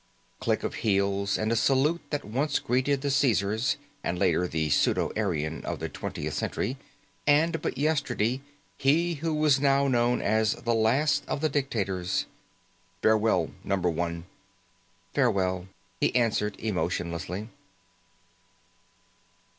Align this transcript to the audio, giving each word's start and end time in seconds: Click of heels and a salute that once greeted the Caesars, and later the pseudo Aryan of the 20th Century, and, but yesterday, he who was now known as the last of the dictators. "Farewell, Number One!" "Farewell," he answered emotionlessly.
Click 0.39 0.63
of 0.63 0.73
heels 0.81 1.37
and 1.37 1.51
a 1.51 1.55
salute 1.55 2.01
that 2.09 2.25
once 2.25 2.57
greeted 2.57 3.01
the 3.01 3.11
Caesars, 3.11 3.77
and 4.03 4.17
later 4.17 4.47
the 4.47 4.71
pseudo 4.71 5.11
Aryan 5.15 5.63
of 5.63 5.77
the 5.77 5.89
20th 5.89 6.31
Century, 6.31 6.75
and, 7.27 7.61
but 7.61 7.77
yesterday, 7.77 8.41
he 8.79 9.13
who 9.21 9.31
was 9.31 9.59
now 9.59 9.87
known 9.87 10.19
as 10.19 10.53
the 10.55 10.73
last 10.73 11.23
of 11.27 11.39
the 11.41 11.49
dictators. 11.49 12.25
"Farewell, 13.03 13.51
Number 13.63 13.91
One!" 13.91 14.25
"Farewell," 15.13 15.67
he 15.99 16.15
answered 16.15 16.55
emotionlessly. 16.57 17.49